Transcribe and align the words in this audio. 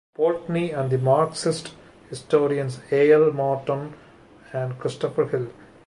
Poultney 0.17 0.71
and 0.75 0.89
the 0.89 0.97
Marxist 0.97 1.75
historians 2.09 2.79
A. 2.91 3.11
L. 3.11 3.31
Morton 3.31 3.93
and 4.51 4.79
Christopher 4.79 5.25
Hill. 5.27 5.49